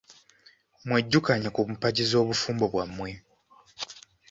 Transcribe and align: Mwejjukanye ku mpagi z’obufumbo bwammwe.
Mwejjukanye 0.87 1.49
ku 1.55 1.61
mpagi 1.73 2.03
z’obufumbo 2.09 2.65
bwammwe. 2.71 3.09